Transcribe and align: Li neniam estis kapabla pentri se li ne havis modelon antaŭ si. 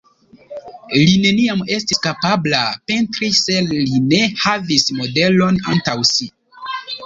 Li 0.93 1.11
neniam 1.25 1.61
estis 1.75 2.01
kapabla 2.07 2.63
pentri 2.93 3.31
se 3.43 3.61
li 3.69 4.01
ne 4.09 4.25
havis 4.47 4.91
modelon 4.99 5.65
antaŭ 5.77 5.99
si. 6.17 6.33